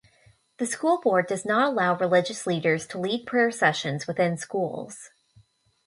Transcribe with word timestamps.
The 0.57 0.65
school 0.65 0.99
board 0.99 1.27
does 1.27 1.45
not 1.45 1.67
allow 1.67 1.95
religious 1.95 2.47
leaders 2.47 2.87
to 2.87 2.97
lead 2.97 3.27
prayer 3.27 3.51
sessions 3.51 4.07
within 4.07 4.35
schools. 4.35 5.11